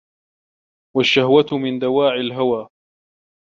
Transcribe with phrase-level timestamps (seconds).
[0.97, 2.67] وَالشَّهْوَةَ مِنْ دَوَاعِي الْهَوَى